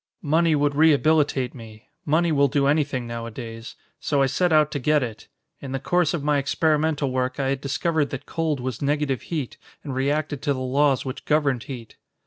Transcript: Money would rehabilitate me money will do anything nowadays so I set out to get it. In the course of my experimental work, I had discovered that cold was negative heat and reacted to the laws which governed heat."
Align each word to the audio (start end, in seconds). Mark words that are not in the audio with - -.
Money 0.23 0.55
would 0.55 0.73
rehabilitate 0.73 1.53
me 1.53 1.87
money 2.05 2.31
will 2.31 2.47
do 2.47 2.65
anything 2.65 3.05
nowadays 3.05 3.75
so 3.99 4.19
I 4.19 4.25
set 4.25 4.51
out 4.51 4.71
to 4.71 4.79
get 4.79 5.03
it. 5.03 5.27
In 5.59 5.73
the 5.73 5.79
course 5.79 6.15
of 6.15 6.23
my 6.23 6.39
experimental 6.39 7.11
work, 7.11 7.39
I 7.39 7.49
had 7.49 7.61
discovered 7.61 8.09
that 8.09 8.25
cold 8.25 8.59
was 8.59 8.81
negative 8.81 9.21
heat 9.21 9.57
and 9.83 9.93
reacted 9.93 10.41
to 10.41 10.53
the 10.55 10.59
laws 10.59 11.05
which 11.05 11.25
governed 11.25 11.65
heat." 11.65 11.97